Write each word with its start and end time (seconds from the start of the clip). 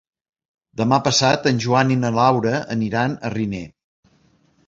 Demà 0.79 0.97
passat 1.07 1.49
en 1.51 1.59
Joan 1.65 1.93
i 1.95 1.99
na 2.05 2.11
Laura 2.17 2.53
aniran 2.79 3.13
a 3.29 3.31
Riner. 3.37 3.63